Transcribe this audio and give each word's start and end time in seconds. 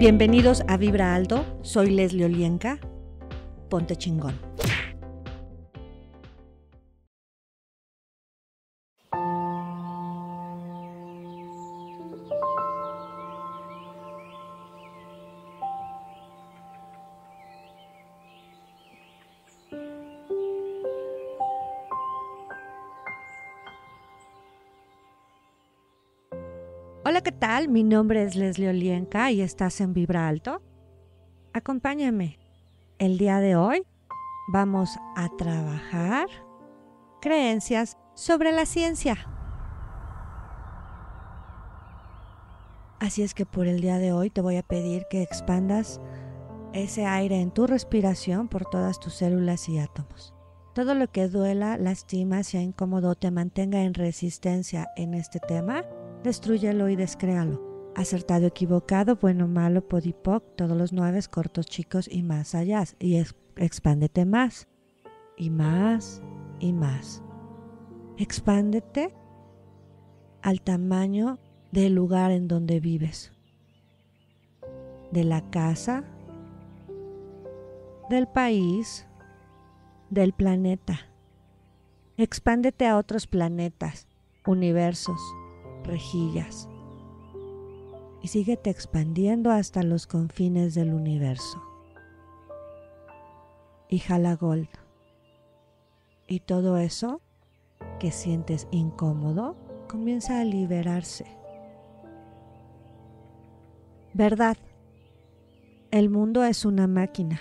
Bienvenidos 0.00 0.62
a 0.66 0.78
Vibra 0.78 1.14
Alto, 1.14 1.44
soy 1.60 1.90
Leslie 1.90 2.24
Olienka. 2.24 2.78
Ponte 3.68 3.96
chingón. 3.96 4.32
Hola, 27.10 27.22
¿qué 27.22 27.32
tal? 27.32 27.68
Mi 27.68 27.82
nombre 27.82 28.22
es 28.22 28.36
Leslie 28.36 28.68
Olienka 28.68 29.32
y 29.32 29.40
estás 29.40 29.80
en 29.80 29.94
Vibra 29.94 30.28
Alto. 30.28 30.62
Acompáñame. 31.52 32.38
El 33.00 33.18
día 33.18 33.40
de 33.40 33.56
hoy 33.56 33.82
vamos 34.52 34.96
a 35.16 35.28
trabajar 35.36 36.28
creencias 37.20 37.98
sobre 38.14 38.52
la 38.52 38.64
ciencia. 38.64 39.16
Así 43.00 43.24
es 43.24 43.34
que 43.34 43.44
por 43.44 43.66
el 43.66 43.80
día 43.80 43.98
de 43.98 44.12
hoy 44.12 44.30
te 44.30 44.40
voy 44.40 44.56
a 44.56 44.62
pedir 44.62 45.04
que 45.10 45.20
expandas 45.20 46.00
ese 46.72 47.06
aire 47.06 47.40
en 47.40 47.50
tu 47.50 47.66
respiración 47.66 48.46
por 48.46 48.66
todas 48.66 49.00
tus 49.00 49.14
células 49.14 49.68
y 49.68 49.80
átomos. 49.80 50.32
Todo 50.76 50.94
lo 50.94 51.08
que 51.08 51.26
duela, 51.26 51.76
lastima, 51.76 52.44
sea 52.44 52.62
incómodo, 52.62 53.16
te 53.16 53.32
mantenga 53.32 53.82
en 53.82 53.94
resistencia 53.94 54.86
en 54.94 55.14
este 55.14 55.40
tema, 55.40 55.82
destruyelo 56.22 56.88
y 56.88 56.96
descréalo. 56.96 57.60
Acertado, 57.96 58.46
equivocado, 58.46 59.16
bueno, 59.16 59.48
malo, 59.48 59.86
podipoc, 59.86 60.44
todos 60.56 60.76
los 60.76 60.92
nueve, 60.92 61.20
cortos, 61.30 61.66
chicos 61.66 62.08
y 62.10 62.22
más 62.22 62.54
allá. 62.54 62.84
Y 62.98 63.22
expándete 63.56 64.24
más, 64.24 64.68
y 65.36 65.50
más, 65.50 66.22
y 66.60 66.72
más. 66.72 67.22
Expándete 68.16 69.14
al 70.42 70.60
tamaño 70.60 71.38
del 71.72 71.94
lugar 71.94 72.30
en 72.30 72.48
donde 72.48 72.80
vives, 72.80 73.32
de 75.10 75.24
la 75.24 75.50
casa, 75.50 76.04
del 78.08 78.26
país, 78.28 79.06
del 80.10 80.32
planeta. 80.32 81.00
Expándete 82.16 82.86
a 82.86 82.96
otros 82.96 83.26
planetas, 83.26 84.06
universos, 84.46 85.20
rejillas. 85.84 86.68
Y 88.22 88.28
síguete 88.28 88.70
expandiendo 88.70 89.50
hasta 89.50 89.82
los 89.82 90.06
confines 90.06 90.74
del 90.74 90.92
universo. 90.92 91.62
Y 93.88 93.98
jala 93.98 94.36
gold. 94.36 94.68
Y 96.26 96.40
todo 96.40 96.76
eso 96.76 97.20
que 97.98 98.12
sientes 98.12 98.68
incómodo 98.70 99.56
comienza 99.88 100.40
a 100.40 100.44
liberarse. 100.44 101.26
Verdad. 104.14 104.56
El 105.90 106.10
mundo 106.10 106.44
es 106.44 106.64
una 106.64 106.86
máquina. 106.86 107.40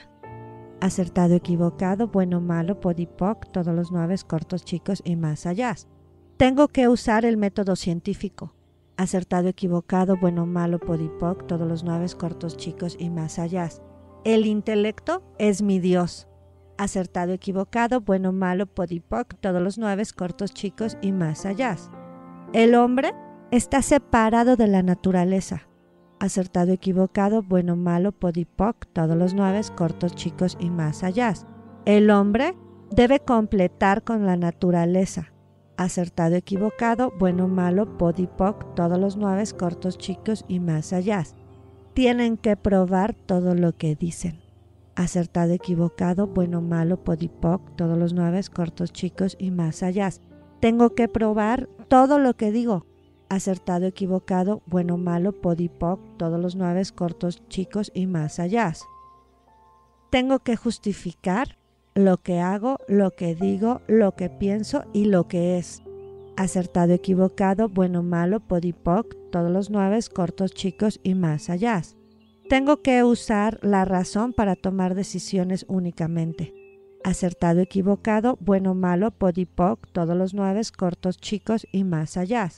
Acertado, 0.82 1.36
equivocado, 1.36 2.08
bueno, 2.08 2.42
malo, 2.42 2.80
podipoc, 2.80 3.52
todos 3.52 3.76
los 3.76 3.92
nueve 3.92 4.16
cortos, 4.26 4.64
chicos 4.64 5.02
y 5.04 5.16
más 5.16 5.46
allá. 5.46 5.76
Tengo 6.40 6.70
que 6.70 6.88
usar 6.88 7.26
el 7.26 7.36
método 7.36 7.76
científico. 7.76 8.54
Acertado, 8.96 9.50
equivocado, 9.50 10.16
bueno, 10.16 10.46
malo, 10.46 10.80
podipoc, 10.80 11.46
todos 11.48 11.68
los 11.68 11.84
nueve 11.84 12.06
cortos, 12.18 12.56
chicos 12.56 12.96
y 12.98 13.10
más 13.10 13.40
allá. 13.40 13.68
El 14.24 14.46
intelecto 14.46 15.22
es 15.38 15.62
mi 15.62 15.80
Dios. 15.80 16.30
Acertado, 16.78 17.34
equivocado, 17.34 18.00
bueno, 18.00 18.32
malo, 18.32 18.68
podipoc, 18.68 19.36
todos 19.42 19.62
los 19.62 19.78
nueve 19.78 20.04
cortos, 20.16 20.54
chicos 20.54 20.98
y 21.02 21.12
más 21.12 21.46
allá. 21.46 21.76
El 22.54 22.74
hombre 22.74 23.12
está 23.52 23.82
separado 23.82 24.56
de 24.56 24.68
la 24.68 24.82
naturaleza. 24.82 25.68
Acertado, 26.22 26.72
equivocado, 26.72 27.44
bueno, 27.44 27.76
malo, 27.76 28.14
podipoc, 28.14 28.86
todos 28.94 29.18
los 29.18 29.34
nueve 29.34 29.60
cortos, 29.76 30.16
chicos 30.16 30.56
y 30.58 30.70
más 30.70 31.04
allá. 31.04 31.34
El 31.84 32.10
hombre 32.10 32.56
debe 32.92 33.20
completar 33.20 34.06
con 34.06 34.26
la 34.26 34.38
naturaleza 34.38 35.34
acertado, 35.80 36.36
equivocado, 36.36 37.14
bueno, 37.18 37.48
malo, 37.48 37.98
podipoc, 37.98 38.76
todos 38.76 39.00
los 39.00 39.16
nueve, 39.16 39.46
cortos, 39.58 39.98
chicos 39.98 40.44
y 40.50 40.60
más 40.60 40.92
allá. 40.92 41.24
Tienen 41.94 42.36
que 42.36 42.58
probar 42.58 43.14
todo 43.14 43.56
lo 43.56 43.72
que 43.72 43.96
dicen. 43.96 44.42
Acertado, 44.96 45.54
equivocado, 45.54 46.28
bueno, 46.28 46.60
malo, 46.60 47.02
podipoc, 47.02 47.78
todos 47.78 47.98
los 47.98 48.12
nueve, 48.12 48.42
cortos, 48.54 48.92
chicos 48.92 49.38
y 49.40 49.52
más 49.52 49.82
allá. 49.82 50.10
Tengo 50.60 50.96
que 50.96 51.08
probar 51.08 51.70
todo 51.88 52.20
lo 52.20 52.36
que 52.36 52.52
digo. 52.52 52.86
Acertado, 53.30 53.86
equivocado, 53.86 54.62
bueno, 54.66 54.98
malo, 54.98 55.32
podipoc, 55.32 56.02
todos 56.18 56.42
los 56.42 56.58
nueve, 56.58 56.84
cortos, 56.94 57.42
chicos 57.48 57.90
y 57.94 58.06
más 58.06 58.40
allá. 58.40 58.74
Tengo 60.10 60.40
que 60.40 60.58
justificar 60.58 61.59
lo 62.06 62.18
que 62.22 62.40
hago, 62.40 62.78
lo 62.88 63.12
que 63.12 63.36
digo, 63.36 63.82
lo 63.88 64.16
que 64.16 64.30
pienso 64.30 64.86
y 64.94 65.06
lo 65.06 65.28
que 65.28 65.58
es. 65.58 65.84
Acertado, 66.38 66.94
equivocado, 66.94 67.68
bueno, 67.68 68.04
malo, 68.04 68.40
podipoc, 68.40 69.16
todos 69.32 69.52
los 69.52 69.70
nueve, 69.70 70.00
cortos, 70.14 70.54
chicos 70.54 71.00
y 71.04 71.16
más 71.16 71.50
allá. 71.50 71.82
Tengo 72.48 72.82
que 72.82 73.04
usar 73.04 73.60
la 73.62 73.86
razón 73.86 74.34
para 74.34 74.56
tomar 74.56 74.96
decisiones 74.96 75.66
únicamente. 75.68 76.54
Acertado, 77.04 77.60
equivocado, 77.60 78.38
bueno, 78.42 78.74
malo, 78.74 79.12
podipoc, 79.12 79.88
todos 79.92 80.16
los 80.16 80.34
nueve, 80.34 80.62
cortos, 80.76 81.18
chicos 81.18 81.68
y 81.72 81.84
más 81.84 82.18
allá. 82.18 82.50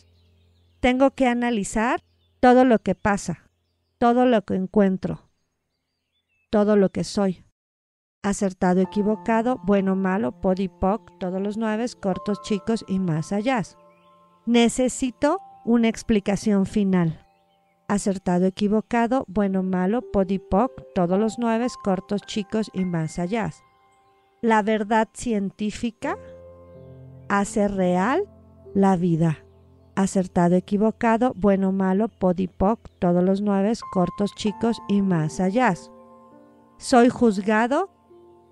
Tengo 0.79 1.11
que 1.11 1.27
analizar 1.27 2.03
todo 2.39 2.63
lo 2.65 2.79
que 2.79 2.95
pasa, 2.95 3.49
todo 3.97 4.25
lo 4.25 4.43
que 4.43 4.55
encuentro, 4.55 5.29
todo 6.49 6.75
lo 6.75 6.89
que 6.89 7.03
soy 7.03 7.43
acertado, 8.23 8.81
equivocado, 8.81 9.59
bueno, 9.63 9.95
malo, 9.95 10.31
podipoc, 10.31 11.11
todos 11.19 11.41
los 11.41 11.57
nueve, 11.57 11.85
cortos, 11.99 12.41
chicos 12.41 12.85
y 12.87 12.99
más 12.99 13.31
allá. 13.31 13.61
Necesito 14.45 15.39
una 15.65 15.87
explicación 15.87 16.65
final. 16.65 17.25
Acertado, 17.87 18.45
equivocado, 18.45 19.25
bueno, 19.27 19.63
malo, 19.63 20.01
podipoc, 20.01 20.71
todos 20.95 21.19
los 21.19 21.39
nueve, 21.39 21.67
cortos, 21.83 22.21
chicos 22.21 22.69
y 22.73 22.85
más 22.85 23.19
allá. 23.19 23.51
La 24.41 24.63
verdad 24.63 25.09
científica 25.13 26.17
hace 27.27 27.67
real 27.67 28.23
la 28.73 28.95
vida. 28.95 29.39
Acertado, 29.95 30.55
equivocado, 30.55 31.33
bueno, 31.35 31.71
malo, 31.71 32.07
podipoc, 32.07 32.89
todos 32.99 33.23
los 33.23 33.41
nueve, 33.41 33.73
cortos, 33.91 34.33
chicos 34.35 34.81
y 34.87 35.01
más 35.01 35.39
allá. 35.39 35.73
Soy 36.77 37.09
juzgado 37.09 37.90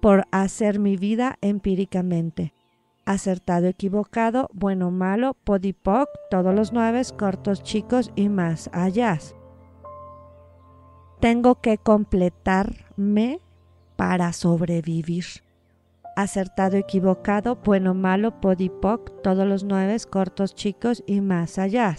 por 0.02 0.26
hacer 0.32 0.80
mi 0.80 0.98
vida 0.98 1.38
empíricamente. 1.42 2.54
Acertado, 3.06 3.68
equivocado, 3.68 4.50
bueno, 4.54 4.92
malo, 4.92 5.34
podipoc, 5.44 6.08
todos 6.30 6.54
los 6.54 6.74
nueve, 6.74 7.02
cortos, 7.18 7.64
chicos 7.64 8.12
y 8.16 8.30
más 8.30 8.70
allá. 8.72 9.18
Tengo 11.20 11.56
que 11.56 11.78
completarme 11.78 13.40
para 13.96 14.32
sobrevivir. 14.32 15.26
Acertado, 16.16 16.78
equivocado, 16.78 17.58
bueno, 17.64 17.94
malo, 17.94 18.40
podipoc, 18.40 19.22
todos 19.24 19.48
los 19.48 19.64
nueve, 19.64 19.98
cortos, 20.10 20.54
chicos 20.54 21.04
y 21.08 21.22
más 21.22 21.58
allá. 21.58 21.96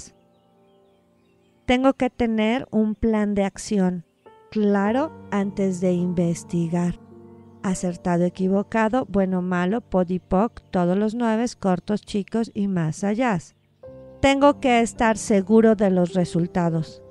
Tengo 1.66 1.94
que 1.94 2.10
tener 2.10 2.68
un 2.70 2.94
plan 2.94 3.34
de 3.34 3.44
acción 3.44 4.04
claro 4.50 5.12
antes 5.30 5.80
de 5.80 5.92
investigar 5.92 7.09
acertado, 7.62 8.24
equivocado, 8.24 9.06
bueno, 9.06 9.42
malo, 9.42 9.80
podipoc, 9.80 10.60
todos 10.70 10.96
los 10.96 11.14
nueve, 11.14 11.44
cortos, 11.58 12.02
chicos 12.02 12.50
y 12.54 12.68
más 12.68 13.04
allá. 13.04 13.38
Tengo 14.20 14.60
que 14.60 14.80
estar 14.80 15.16
seguro 15.16 15.76
de 15.76 15.90
los 15.90 16.14
resultados. 16.14 17.02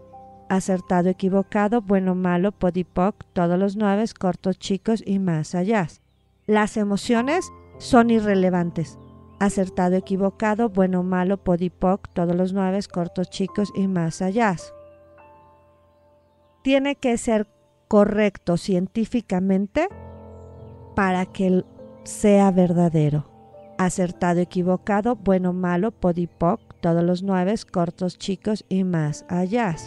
Acertado, 0.49 1.09
equivocado, 1.09 1.81
bueno, 1.81 2.15
malo, 2.15 2.51
podipoc, 2.51 3.25
todos 3.33 3.57
los 3.59 3.75
nueve, 3.75 4.05
cortos, 4.17 4.57
chicos 4.57 5.03
y 5.05 5.19
más 5.19 5.55
allá. 5.55 5.87
Las 6.47 6.77
emociones 6.77 7.51
son 7.77 8.09
irrelevantes. 8.09 8.97
Acertado, 9.39 9.95
equivocado, 9.95 10.69
bueno, 10.69 11.03
malo, 11.03 11.37
podipoc, 11.37 12.09
todos 12.13 12.35
los 12.35 12.53
nueve, 12.53 12.79
cortos, 12.91 13.29
chicos 13.29 13.71
y 13.75 13.87
más 13.87 14.21
allá. 14.21 14.55
Tiene 16.63 16.95
que 16.95 17.17
ser 17.17 17.47
correcto 17.87 18.57
científicamente 18.57 19.87
para 20.99 21.25
que 21.25 21.63
sea 22.03 22.51
verdadero. 22.51 23.31
Acertado, 23.77 24.41
equivocado, 24.41 25.15
bueno, 25.15 25.53
malo, 25.53 25.91
podipoc, 25.91 26.59
todos 26.81 27.01
los 27.03 27.23
nueve, 27.23 27.55
cortos, 27.71 28.17
chicos 28.17 28.65
y 28.67 28.83
más 28.83 29.25
allá. 29.29 29.77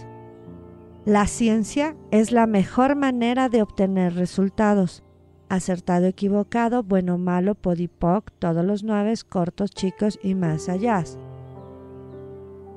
La 1.05 1.27
ciencia 1.27 1.97
es 2.11 2.33
la 2.33 2.47
mejor 2.47 2.97
manera 2.97 3.51
de 3.51 3.61
obtener 3.61 4.15
resultados. 4.15 5.05
Acertado, 5.51 6.07
equivocado, 6.07 6.83
bueno, 6.83 7.19
malo, 7.19 7.57
podipoc, 7.57 8.31
todos 8.39 8.65
los 8.65 8.83
nueve, 8.83 9.13
cortos, 9.29 9.71
chicos 9.71 10.19
y 10.23 10.35
más 10.35 10.71
allá. 10.71 11.05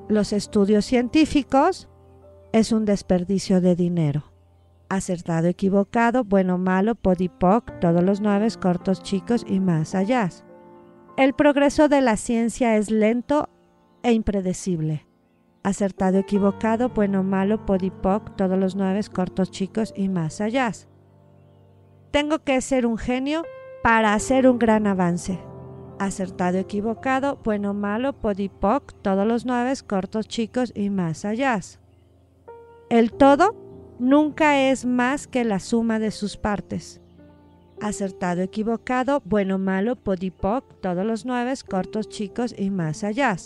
Los 0.08 0.34
estudios 0.34 0.84
científicos 0.84 1.88
es 2.52 2.70
un 2.72 2.84
desperdicio 2.84 3.62
de 3.62 3.76
dinero. 3.76 4.35
Acertado, 4.88 5.48
equivocado, 5.48 6.24
bueno, 6.24 6.58
malo, 6.58 6.94
podipoc, 6.94 7.80
todos 7.80 8.02
los 8.02 8.20
nueve, 8.20 8.48
cortos, 8.60 9.02
chicos 9.02 9.44
y 9.48 9.60
más 9.60 9.94
allá. 9.94 10.28
El 11.16 11.34
progreso 11.34 11.88
de 11.88 12.00
la 12.00 12.16
ciencia 12.16 12.76
es 12.76 12.90
lento 12.90 13.48
e 14.02 14.12
impredecible 14.12 15.06
acertado, 15.66 16.18
equivocado, 16.18 16.90
bueno, 16.90 17.24
malo, 17.24 17.66
podipoc, 17.66 18.36
todos 18.36 18.56
los 18.56 18.76
nueve 18.76 19.00
cortos, 19.12 19.50
chicos 19.50 19.92
y 19.96 20.08
más 20.08 20.40
allá. 20.40 20.70
Tengo 22.12 22.38
que 22.44 22.60
ser 22.60 22.86
un 22.86 22.96
genio 22.96 23.42
para 23.82 24.14
hacer 24.14 24.46
un 24.46 24.60
gran 24.60 24.86
avance. 24.86 25.40
Acertado, 25.98 26.58
equivocado, 26.58 27.40
bueno, 27.42 27.74
malo, 27.74 28.12
podipoc, 28.12 28.92
todos 29.02 29.26
los 29.26 29.44
nueve 29.44 29.72
cortos, 29.84 30.28
chicos 30.28 30.72
y 30.72 30.88
más 30.88 31.24
allá. 31.24 31.58
El 32.88 33.10
todo 33.10 33.56
nunca 33.98 34.70
es 34.70 34.84
más 34.84 35.26
que 35.26 35.44
la 35.44 35.58
suma 35.58 35.98
de 35.98 36.10
sus 36.10 36.36
partes. 36.36 37.00
Acertado, 37.80 38.42
equivocado, 38.42 39.22
bueno, 39.24 39.58
malo, 39.58 39.96
podipoc, 39.96 40.80
todos 40.80 41.04
los 41.04 41.26
nueve 41.26 41.52
cortos, 41.68 42.08
chicos 42.08 42.54
y 42.56 42.70
más 42.70 43.04
allá 43.04 43.36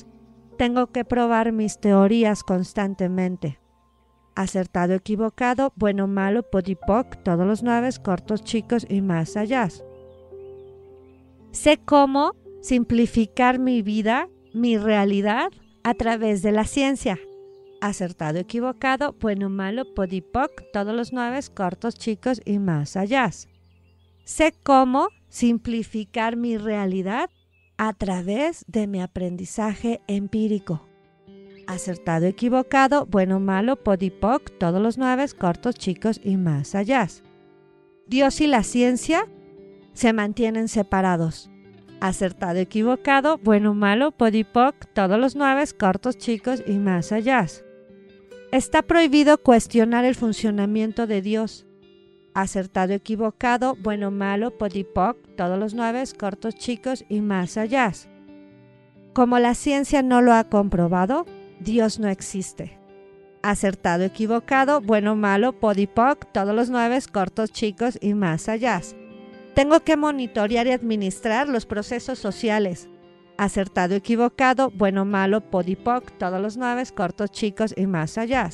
tengo 0.60 0.88
que 0.88 1.06
probar 1.06 1.52
mis 1.52 1.78
teorías 1.78 2.44
constantemente. 2.44 3.58
Acertado, 4.34 4.92
equivocado, 4.92 5.72
bueno, 5.74 6.06
malo, 6.06 6.42
podipoc, 6.42 7.16
todos 7.22 7.46
los 7.46 7.62
nueve, 7.62 7.88
cortos, 8.04 8.44
chicos 8.44 8.84
y 8.86 9.00
más 9.00 9.38
allá. 9.38 9.68
Sé 11.50 11.78
cómo 11.82 12.34
simplificar 12.60 13.58
mi 13.58 13.80
vida, 13.80 14.28
mi 14.52 14.76
realidad, 14.76 15.48
a 15.82 15.94
través 15.94 16.42
de 16.42 16.52
la 16.52 16.64
ciencia. 16.64 17.18
Acertado, 17.80 18.38
equivocado, 18.38 19.16
bueno, 19.18 19.48
malo, 19.48 19.94
podipoc, 19.94 20.50
todos 20.70 20.94
los 20.94 21.14
nueve, 21.14 21.40
cortos, 21.54 21.94
chicos 21.94 22.42
y 22.44 22.58
más 22.58 22.94
allá. 22.94 23.30
Sé 24.24 24.54
cómo 24.62 25.08
simplificar 25.28 26.36
mi 26.36 26.58
realidad 26.58 27.30
a 27.78 27.94
través 27.94 28.66
de 28.68 28.86
mi 28.86 29.00
aprendizaje 29.00 30.02
empírico. 30.08 30.86
Acertado, 31.66 32.26
equivocado, 32.26 33.06
bueno, 33.06 33.40
malo, 33.40 33.76
podipoc, 33.76 34.50
todos 34.58 34.82
los 34.82 34.98
nueve, 34.98 35.24
cortos, 35.38 35.74
chicos 35.74 36.20
y 36.22 36.36
más 36.36 36.74
allá. 36.74 37.08
Dios 38.06 38.42
y 38.42 38.46
la 38.46 38.62
ciencia 38.62 39.26
se 39.94 40.12
mantienen 40.12 40.68
separados. 40.68 41.48
Acertado, 42.02 42.58
equivocado, 42.58 43.38
bueno, 43.38 43.72
malo, 43.72 44.10
podipoc, 44.10 44.74
todos 44.92 45.18
los 45.18 45.34
nueve, 45.34 45.64
cortos, 45.78 46.18
chicos 46.18 46.62
y 46.66 46.78
más 46.78 47.12
allá. 47.12 47.46
Está 48.52 48.82
prohibido 48.82 49.38
cuestionar 49.38 50.04
el 50.04 50.14
funcionamiento 50.14 51.06
de 51.06 51.22
Dios 51.22 51.66
acertado, 52.34 52.92
equivocado, 52.92 53.76
bueno, 53.76 54.10
malo, 54.10 54.56
podipoc, 54.56 55.16
todos 55.36 55.58
los 55.58 55.74
nueve, 55.74 56.02
cortos, 56.18 56.54
chicos 56.54 57.04
y 57.08 57.20
más 57.20 57.56
allá. 57.56 57.92
Como 59.12 59.38
la 59.38 59.54
ciencia 59.54 60.02
no 60.02 60.20
lo 60.20 60.32
ha 60.32 60.44
comprobado, 60.44 61.26
Dios 61.60 61.98
no 61.98 62.08
existe. 62.08 62.78
Acertado, 63.42 64.04
equivocado, 64.04 64.80
bueno, 64.80 65.16
malo, 65.16 65.52
podipoc, 65.52 66.30
todos 66.32 66.54
los 66.54 66.70
nueve, 66.70 66.98
cortos, 67.12 67.52
chicos 67.52 67.98
y 68.00 68.14
más 68.14 68.48
allá. 68.48 68.80
Tengo 69.54 69.80
que 69.80 69.96
monitorear 69.96 70.66
y 70.66 70.72
administrar 70.72 71.48
los 71.48 71.66
procesos 71.66 72.18
sociales. 72.18 72.88
Acertado, 73.40 73.94
equivocado, 73.94 74.70
bueno, 74.70 75.06
malo, 75.06 75.40
podipoc, 75.40 76.10
todos 76.18 76.40
los 76.40 76.58
nueve, 76.58 76.84
cortos, 76.94 77.30
chicos 77.30 77.72
y 77.74 77.86
más 77.86 78.18
allá 78.18 78.50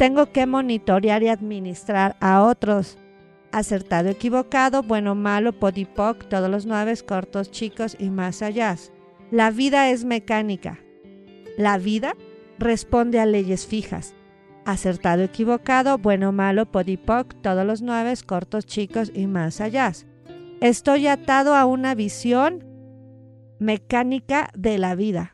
tengo 0.00 0.32
que 0.32 0.46
monitorear 0.46 1.22
y 1.22 1.28
administrar 1.28 2.16
a 2.20 2.42
otros. 2.42 2.96
Acertado, 3.52 4.08
equivocado, 4.08 4.82
bueno, 4.82 5.14
malo, 5.14 5.52
podipoc, 5.52 6.26
todos 6.26 6.50
los 6.50 6.64
nueve 6.64 6.94
cortos, 7.06 7.50
chicos 7.50 7.98
y 7.98 8.08
más 8.08 8.40
allá. 8.40 8.76
La 9.30 9.50
vida 9.50 9.90
es 9.90 10.06
mecánica. 10.06 10.78
La 11.58 11.76
vida 11.76 12.14
responde 12.58 13.20
a 13.20 13.26
leyes 13.26 13.66
fijas. 13.66 14.14
Acertado, 14.64 15.22
equivocado, 15.22 15.98
bueno, 15.98 16.32
malo, 16.32 16.64
podipoc, 16.64 17.34
todos 17.42 17.66
los 17.66 17.82
nueve 17.82 18.14
cortos, 18.24 18.64
chicos 18.64 19.12
y 19.14 19.26
más 19.26 19.60
allá. 19.60 19.92
Estoy 20.62 21.08
atado 21.08 21.54
a 21.54 21.66
una 21.66 21.94
visión 21.94 22.69
mecánica 23.60 24.50
de 24.56 24.78
la 24.78 24.96
vida 24.96 25.32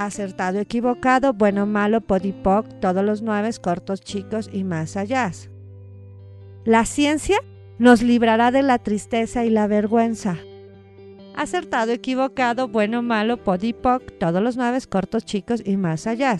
acertado, 0.00 0.58
equivocado, 0.58 1.34
bueno, 1.34 1.66
malo, 1.66 2.00
podipoc, 2.00 2.66
todos 2.80 3.04
los 3.04 3.20
nueve, 3.20 3.50
cortos, 3.60 4.00
chicos 4.00 4.48
y 4.50 4.64
más 4.64 4.96
allá. 4.96 5.30
La 6.64 6.86
ciencia 6.86 7.38
nos 7.78 8.02
librará 8.02 8.50
de 8.50 8.62
la 8.62 8.78
tristeza 8.78 9.44
y 9.44 9.50
la 9.50 9.66
vergüenza. 9.66 10.38
Acertado, 11.36 11.92
equivocado, 11.92 12.68
bueno, 12.68 13.02
malo, 13.02 13.44
podipoc, 13.44 14.18
todos 14.18 14.42
los 14.42 14.56
nueve, 14.56 14.78
cortos, 14.88 15.24
chicos 15.24 15.62
y 15.64 15.76
más 15.76 16.06
allá. 16.06 16.38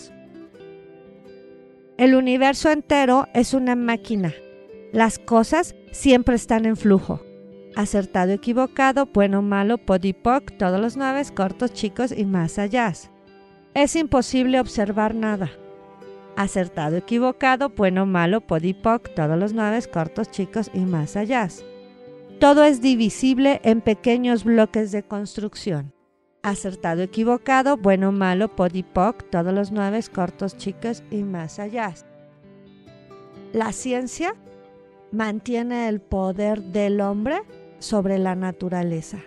El 1.98 2.14
universo 2.14 2.70
entero 2.70 3.26
es 3.34 3.52
una 3.52 3.76
máquina. 3.76 4.32
Las 4.92 5.18
cosas 5.18 5.74
siempre 5.92 6.34
están 6.34 6.64
en 6.64 6.76
flujo. 6.76 7.20
Acertado, 7.76 8.32
equivocado, 8.32 9.06
bueno, 9.06 9.42
malo, 9.42 9.78
podipoc, 9.78 10.56
todos 10.58 10.80
los 10.80 10.96
nueve, 10.96 11.22
cortos, 11.34 11.72
chicos 11.72 12.12
y 12.12 12.24
más 12.24 12.58
allá. 12.58 12.92
Es 13.74 13.94
imposible 13.94 14.58
observar 14.58 15.14
nada. 15.14 15.50
Acertado, 16.36 16.96
equivocado, 16.96 17.70
bueno, 17.70 18.06
malo, 18.06 18.40
podipoc, 18.40 19.14
todos 19.14 19.38
los 19.38 19.52
nueve 19.52 19.80
cortos, 19.92 20.30
chicos 20.30 20.70
y 20.74 20.80
más 20.80 21.16
allá. 21.16 21.48
Todo 22.40 22.64
es 22.64 22.80
divisible 22.80 23.60
en 23.62 23.80
pequeños 23.82 24.44
bloques 24.44 24.90
de 24.90 25.04
construcción. 25.04 25.92
Acertado, 26.42 27.02
equivocado, 27.02 27.76
bueno, 27.76 28.10
malo, 28.10 28.56
podipoc, 28.56 29.30
todos 29.30 29.52
los 29.52 29.70
nueve 29.70 30.00
cortos, 30.12 30.56
chicos 30.56 31.04
y 31.10 31.22
más 31.22 31.58
allá. 31.58 31.94
La 33.52 33.72
ciencia 33.72 34.34
mantiene 35.12 35.88
el 35.88 36.00
poder 36.00 36.62
del 36.62 37.00
hombre 37.00 37.42
sobre 37.80 38.18
la 38.18 38.36
naturaleza 38.36 39.24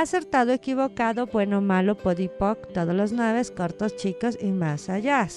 acertado, 0.00 0.52
equivocado, 0.52 1.26
bueno, 1.26 1.60
malo, 1.60 1.96
podipoc, 1.96 2.72
todos 2.72 2.94
los 2.94 3.12
nueve, 3.12 3.42
cortos, 3.54 3.96
chicos 3.96 4.38
y 4.40 4.50
más 4.50 4.88
allá. 4.88 5.28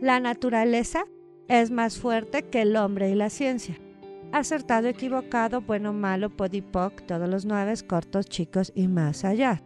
La 0.00 0.20
naturaleza 0.20 1.04
es 1.48 1.70
más 1.70 1.98
fuerte 1.98 2.44
que 2.44 2.62
el 2.62 2.76
hombre 2.76 3.10
y 3.10 3.14
la 3.14 3.30
ciencia. 3.30 3.78
Acertado, 4.30 4.88
equivocado, 4.88 5.62
bueno, 5.62 5.92
malo, 5.92 6.30
podipoc, 6.30 7.02
todos 7.06 7.28
los 7.28 7.46
nueve, 7.46 7.74
cortos, 7.86 8.26
chicos 8.26 8.72
y 8.74 8.86
más 8.86 9.24
allá. 9.24 9.62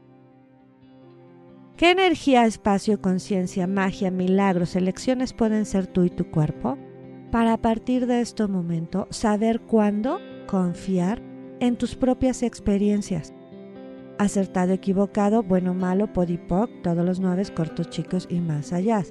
¿Qué 1.77 1.91
energía, 1.91 2.47
espacio, 2.47 3.01
conciencia, 3.01 3.67
magia, 3.67 4.11
milagros, 4.11 4.77
elecciones 4.77 5.33
pueden 5.33 5.67
ser 5.67 5.87
tú 5.89 6.05
y 6.05 6.11
tu 6.11 6.31
cuerpo? 6.31 6.79
Para 7.33 7.55
a 7.55 7.59
partir 7.59 8.07
de 8.07 8.21
este 8.21 8.47
momento 8.47 9.09
saber 9.11 9.61
cuándo 9.63 10.21
confiar 10.47 11.21
en 11.61 11.77
tus 11.77 11.95
propias 11.95 12.43
experiencias. 12.43 13.33
Acertado, 14.19 14.73
equivocado, 14.73 15.43
bueno, 15.43 15.75
malo, 15.75 16.13
podipoc, 16.13 16.71
todos 16.83 17.05
los 17.05 17.21
nueve 17.21 17.45
cortos, 17.55 17.91
chicos 17.91 18.27
y 18.31 18.41
más 18.41 18.73
allá. 18.73 19.03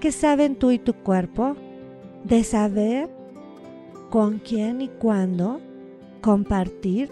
¿Qué 0.00 0.12
saben 0.12 0.56
tú 0.56 0.70
y 0.70 0.78
tu 0.78 0.94
cuerpo 0.94 1.56
de 2.24 2.44
saber 2.44 3.08
con 4.10 4.38
quién 4.38 4.80
y 4.80 4.88
cuándo 4.88 5.60
compartir 6.20 7.10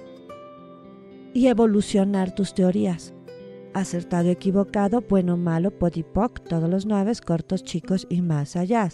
y 1.32 1.46
evolucionar 1.46 2.34
tus 2.34 2.54
teorías? 2.54 3.14
Acertado, 3.72 4.30
equivocado, 4.30 5.02
bueno, 5.08 5.36
malo, 5.36 5.70
podipoc, 5.72 6.40
todos 6.48 6.70
los 6.70 6.86
nueve 6.86 7.12
cortos, 7.24 7.64
chicos 7.64 8.06
y 8.08 8.22
más 8.22 8.54
allá. 8.56 8.88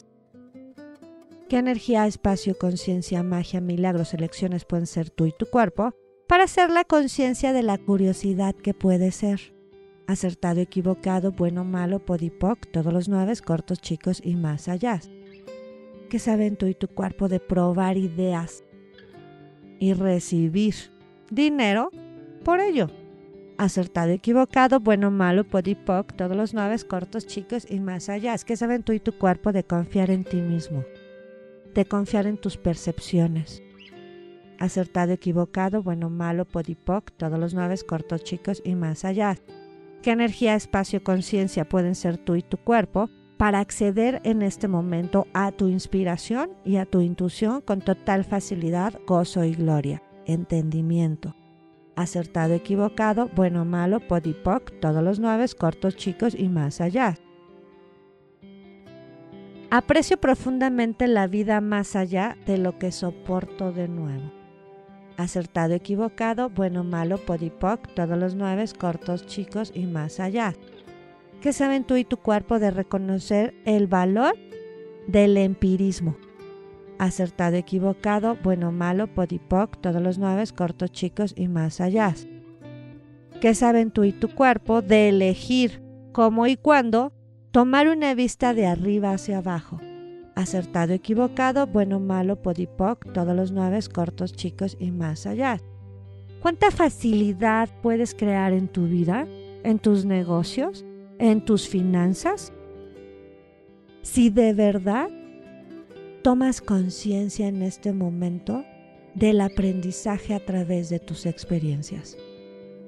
¿Qué 1.50 1.58
energía, 1.58 2.06
espacio, 2.06 2.56
conciencia, 2.56 3.24
magia, 3.24 3.60
milagros, 3.60 4.14
elecciones 4.14 4.64
pueden 4.64 4.86
ser 4.86 5.10
tú 5.10 5.26
y 5.26 5.32
tu 5.32 5.46
cuerpo 5.46 5.92
para 6.28 6.44
hacer 6.44 6.70
la 6.70 6.84
conciencia 6.84 7.52
de 7.52 7.64
la 7.64 7.76
curiosidad 7.76 8.54
que 8.54 8.72
puede 8.72 9.10
ser? 9.10 9.52
Acertado, 10.06 10.60
equivocado, 10.60 11.32
bueno, 11.32 11.64
malo, 11.64 11.98
podipoc, 11.98 12.70
todos 12.70 12.92
los 12.92 13.08
nueve, 13.08 13.32
cortos, 13.44 13.80
chicos 13.80 14.22
y 14.24 14.36
más 14.36 14.68
allá. 14.68 15.00
¿Qué 16.08 16.20
saben 16.20 16.54
tú 16.54 16.66
y 16.66 16.74
tu 16.76 16.86
cuerpo 16.86 17.26
de 17.26 17.40
probar 17.40 17.96
ideas 17.96 18.62
y 19.80 19.92
recibir 19.92 20.76
dinero 21.32 21.90
por 22.44 22.60
ello? 22.60 22.90
acertado, 23.58 24.12
equivocado, 24.12 24.80
bueno, 24.80 25.10
malo, 25.10 25.44
podipoc, 25.44 26.14
todos 26.14 26.34
los 26.34 26.54
nueve 26.54 26.76
cortos, 26.88 27.26
chicos 27.26 27.66
y 27.68 27.80
más 27.80 28.08
allá. 28.08 28.34
Es 28.34 28.44
que 28.44 28.56
saben 28.56 28.84
tú 28.84 28.92
y 28.92 29.00
tu 29.00 29.18
cuerpo 29.18 29.52
de 29.52 29.64
confiar 29.64 30.10
en 30.10 30.24
ti 30.24 30.40
mismo, 30.40 30.82
de 31.74 31.84
confiar 31.84 32.26
en 32.26 32.36
tus 32.36 32.56
percepciones. 32.56 33.62
Acertado, 34.58 35.12
equivocado, 35.12 35.82
bueno, 35.82 36.10
malo, 36.10 36.44
podipoc, 36.44 37.10
todos 37.16 37.38
los 37.38 37.54
nueve 37.54 37.76
cortos, 37.86 38.24
chicos 38.24 38.62
y 38.64 38.74
más 38.74 39.04
allá. 39.04 39.36
¿Qué 40.02 40.10
energía, 40.10 40.54
espacio, 40.54 41.02
conciencia 41.02 41.68
pueden 41.68 41.94
ser 41.94 42.18
tú 42.18 42.36
y 42.36 42.42
tu 42.42 42.56
cuerpo 42.56 43.08
para 43.38 43.60
acceder 43.60 44.20
en 44.24 44.42
este 44.42 44.68
momento 44.68 45.26
a 45.32 45.52
tu 45.52 45.68
inspiración 45.68 46.50
y 46.64 46.76
a 46.76 46.86
tu 46.86 47.00
intuición 47.00 47.60
con 47.62 47.80
total 47.80 48.24
facilidad, 48.24 48.94
gozo 49.06 49.44
y 49.44 49.54
gloria, 49.54 50.02
entendimiento? 50.26 51.34
acertado, 52.00 52.54
equivocado, 52.54 53.28
bueno, 53.34 53.64
malo, 53.64 54.00
podipoc, 54.00 54.72
todos 54.80 55.02
los 55.02 55.20
nueve, 55.20 55.46
cortos, 55.56 55.96
chicos 55.96 56.34
y 56.36 56.48
más 56.48 56.80
allá. 56.80 57.16
Aprecio 59.72 60.16
profundamente 60.16 61.06
la 61.06 61.28
vida 61.28 61.60
más 61.60 61.94
allá 61.94 62.36
de 62.44 62.58
lo 62.58 62.78
que 62.78 62.90
soporto 62.90 63.72
de 63.72 63.86
nuevo. 63.86 64.32
Acertado, 65.16 65.74
equivocado, 65.74 66.50
bueno, 66.50 66.82
malo, 66.82 67.18
podipoc, 67.18 67.86
todos 67.94 68.18
los 68.18 68.34
nueve, 68.34 68.64
cortos, 68.76 69.26
chicos 69.26 69.70
y 69.72 69.86
más 69.86 70.18
allá. 70.18 70.54
¿Qué 71.40 71.52
saben 71.52 71.84
tú 71.84 71.94
y 71.94 72.04
tu 72.04 72.16
cuerpo 72.16 72.58
de 72.58 72.72
reconocer 72.72 73.54
el 73.64 73.86
valor 73.86 74.34
del 75.06 75.36
empirismo? 75.36 76.16
acertado, 76.98 77.56
equivocado, 77.56 78.36
bueno, 78.42 78.72
malo, 78.72 79.06
podipoc, 79.06 79.80
todos 79.80 80.02
los 80.02 80.18
nueve, 80.18 80.44
cortos, 80.54 80.92
chicos 80.92 81.32
y 81.34 81.48
más 81.48 81.80
allá. 81.80 82.14
¿Qué 83.40 83.54
saben 83.54 83.90
tú 83.90 84.04
y 84.04 84.12
tu 84.12 84.28
cuerpo 84.34 84.82
de 84.82 85.08
elegir 85.08 85.82
cómo 86.12 86.46
y 86.46 86.56
cuándo 86.56 87.14
tomar 87.50 87.88
una 87.88 88.14
vista 88.14 88.54
de 88.54 88.66
arriba 88.66 89.12
hacia 89.12 89.38
abajo? 89.38 89.80
Acertado, 90.34 90.92
equivocado, 90.92 91.66
bueno, 91.66 92.00
malo, 92.00 92.40
podipoc, 92.40 93.12
todos 93.12 93.34
los 93.34 93.52
nueve, 93.52 93.78
cortos, 93.92 94.32
chicos 94.32 94.76
y 94.78 94.90
más 94.90 95.26
allá. 95.26 95.58
¿Cuánta 96.40 96.70
facilidad 96.70 97.68
puedes 97.82 98.14
crear 98.14 98.52
en 98.52 98.68
tu 98.68 98.86
vida, 98.86 99.26
en 99.62 99.78
tus 99.78 100.04
negocios, 100.04 100.84
en 101.18 101.44
tus 101.44 101.68
finanzas? 101.68 102.52
Si 104.02 104.30
de 104.30 104.54
verdad 104.54 105.10
tomas 106.22 106.60
conciencia 106.60 107.48
en 107.48 107.62
este 107.62 107.92
momento 107.92 108.64
del 109.14 109.40
aprendizaje 109.40 110.34
a 110.34 110.44
través 110.44 110.88
de 110.88 111.00
tus 111.00 111.26
experiencias. 111.26 112.16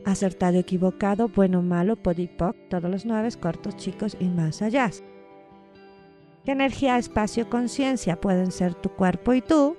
Acertado, 0.05 0.59
equivocado, 0.59 1.29
bueno, 1.29 1.63
malo, 1.63 1.97
podipoc, 1.97 2.57
todos 2.69 2.91
los 2.91 3.07
nueve, 3.07 3.29
cortos, 3.41 3.77
chicos 3.77 4.17
y 4.19 4.25
más 4.25 4.61
allá. 4.61 4.91
¿Qué 6.45 6.53
energía, 6.53 6.99
espacio, 6.99 7.49
conciencia 7.49 8.21
pueden 8.21 8.51
ser 8.51 8.75
tu 8.75 8.89
cuerpo 8.89 9.33
y 9.33 9.43
tú 9.43 9.77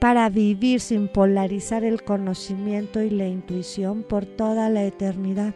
para 0.00 0.28
vivir 0.28 0.80
sin 0.80 1.06
polarizar 1.06 1.84
el 1.84 2.02
conocimiento 2.02 3.02
y 3.02 3.10
la 3.10 3.28
intuición 3.28 4.02
por 4.02 4.26
toda 4.26 4.68
la 4.68 4.84
eternidad? 4.84 5.54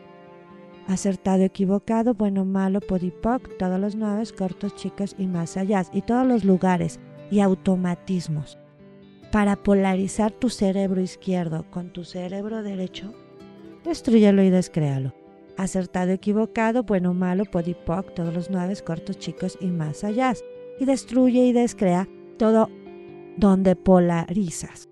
Acertado, 0.87 1.43
equivocado, 1.43 2.15
bueno, 2.15 2.45
malo, 2.45 2.81
podipoc, 2.81 3.57
todos 3.59 3.81
los 3.81 3.97
nueve, 3.97 4.23
cortos, 4.37 4.75
chicos 4.77 5.17
y 5.19 5.27
más 5.27 5.57
allá. 5.57 5.85
Y 5.93 6.03
todos 6.03 6.27
los 6.27 6.45
lugares 6.45 7.01
y 7.31 7.41
automatismos. 7.41 8.59
Para 9.31 9.57
polarizar 9.57 10.33
tu 10.33 10.49
cerebro 10.49 11.01
izquierdo 11.01 11.65
con 11.71 11.93
tu 11.93 12.05
cerebro 12.05 12.63
derecho, 12.63 13.15
destruyelo 13.85 14.43
y 14.43 14.51
descréalo. 14.51 15.15
Acertado, 15.57 16.13
equivocado, 16.13 16.85
bueno, 16.85 17.13
malo, 17.13 17.45
podipoc, 17.45 18.15
todos 18.15 18.33
los 18.33 18.51
nueve 18.51 18.75
cortos, 18.85 19.19
chicos 19.19 19.59
y 19.61 19.67
más 19.67 20.05
allá. 20.05 20.33
Y 20.79 20.85
destruye 20.85 21.45
y 21.47 21.53
descrea 21.53 22.09
todo 22.39 22.69
donde 23.37 23.77
polarizas 23.77 24.89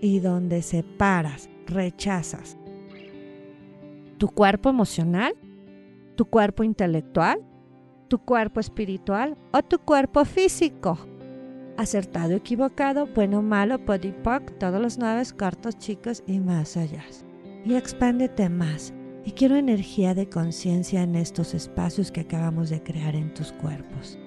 y 0.00 0.20
donde 0.20 0.62
separas, 0.62 1.50
rechazas 1.66 2.56
tu 4.18 4.28
cuerpo 4.28 4.68
emocional, 4.68 5.34
tu 6.16 6.26
cuerpo 6.26 6.64
intelectual, 6.64 7.40
tu 8.08 8.18
cuerpo 8.18 8.60
espiritual 8.60 9.36
o 9.52 9.62
tu 9.62 9.78
cuerpo 9.78 10.24
físico 10.24 10.98
acertado, 11.76 12.32
equivocado, 12.32 13.06
bueno, 13.06 13.40
malo, 13.40 13.78
podipoc, 13.84 14.58
todos 14.58 14.80
los 14.82 14.98
nueve, 14.98 15.22
cortos, 15.38 15.78
chicos 15.78 16.24
y 16.26 16.40
más 16.40 16.76
allá. 16.76 17.04
Y 17.68 17.74
expándete 17.74 18.48
más. 18.48 18.94
Y 19.26 19.32
quiero 19.32 19.56
energía 19.56 20.14
de 20.14 20.26
conciencia 20.26 21.02
en 21.02 21.14
estos 21.14 21.52
espacios 21.52 22.10
que 22.10 22.22
acabamos 22.22 22.70
de 22.70 22.82
crear 22.82 23.14
en 23.14 23.34
tus 23.34 23.52
cuerpos. 23.52 24.18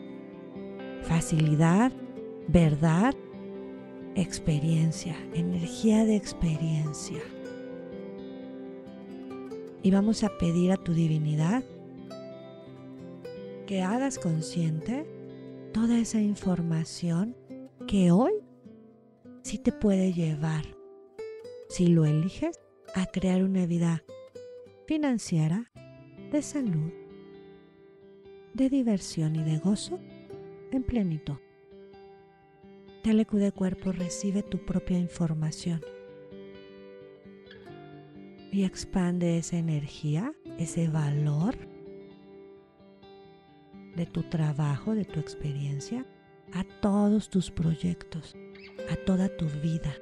Facilidad, 1.01 1.91
verdad, 2.47 3.15
experiencia, 4.13 5.15
energía 5.33 6.05
de 6.05 6.17
experiencia. 6.17 7.17
Y 9.81 9.89
vamos 9.89 10.23
a 10.23 10.37
pedir 10.37 10.71
a 10.71 10.77
tu 10.77 10.93
divinidad 10.93 11.63
que 13.65 13.81
hagas 13.81 14.19
consciente 14.19 15.07
toda 15.73 15.97
esa 15.97 16.21
información 16.21 17.35
que 17.87 18.11
hoy 18.11 18.33
sí 19.41 19.57
te 19.57 19.71
puede 19.71 20.13
llevar, 20.13 20.65
si 21.69 21.87
lo 21.87 22.05
eliges, 22.05 22.59
a 22.95 23.05
crear 23.05 23.43
una 23.43 23.65
vida 23.65 24.03
financiera, 24.87 25.71
de 26.31 26.41
salud, 26.41 26.91
de 28.53 28.69
diversión 28.69 29.35
y 29.35 29.43
de 29.43 29.57
gozo 29.57 29.99
en 30.71 30.83
plenitud. 30.83 31.37
Telecu 33.03 33.37
de 33.37 33.51
cuerpo 33.51 33.91
recibe 33.91 34.43
tu 34.43 34.59
propia 34.65 34.97
información 34.97 35.81
y 38.51 38.65
expande 38.65 39.37
esa 39.37 39.57
energía, 39.57 40.33
ese 40.59 40.87
valor 40.87 41.55
de 43.95 44.05
tu 44.05 44.23
trabajo, 44.23 44.93
de 44.93 45.05
tu 45.05 45.19
experiencia 45.19 46.05
a 46.53 46.63
todos 46.81 47.29
tus 47.29 47.49
proyectos, 47.49 48.35
a 48.89 48.95
toda 48.97 49.29
tu 49.35 49.45
vida, 49.61 49.93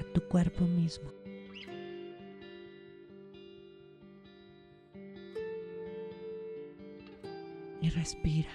a 0.00 0.12
tu 0.12 0.22
cuerpo 0.22 0.64
mismo. 0.64 1.23
Y 7.84 7.90
respira. 7.90 8.48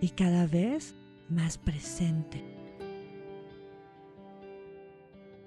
Y 0.00 0.08
cada 0.08 0.48
vez 0.48 0.96
más 1.28 1.56
presente. 1.56 2.42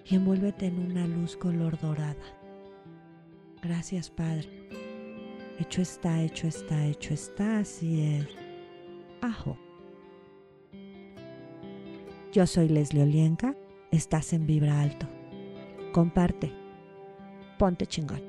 Y 0.05 0.15
envuélvete 0.15 0.67
en 0.67 0.79
una 0.79 1.05
luz 1.05 1.35
color 1.35 1.77
dorada. 1.81 2.15
Gracias, 3.61 4.09
Padre. 4.09 4.47
Hecho 5.59 5.81
está, 5.81 6.23
hecho 6.23 6.47
está, 6.47 6.85
hecho 6.85 7.13
está, 7.13 7.59
así 7.59 8.03
es. 8.03 8.27
Ajo. 9.19 9.57
Yo 12.31 12.47
soy 12.47 12.69
Leslie 12.69 13.03
Olienka, 13.03 13.53
estás 13.91 14.31
en 14.31 14.47
Vibra 14.47 14.79
Alto. 14.79 15.09
Comparte. 15.91 16.53
Ponte 17.57 17.85
chingón. 17.85 18.28